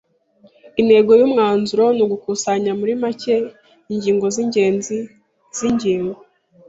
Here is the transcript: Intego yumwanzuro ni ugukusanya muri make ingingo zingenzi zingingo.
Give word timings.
Intego 0.81 1.11
yumwanzuro 1.19 1.85
ni 1.95 2.01
ugukusanya 2.05 2.71
muri 2.79 2.93
make 3.01 3.35
ingingo 3.91 4.25
zingenzi 4.35 4.97
zingingo. 5.57 6.17